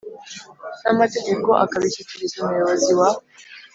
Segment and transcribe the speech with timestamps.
[0.81, 3.09] n amategeko akabishyikiriza Umuyobozi wa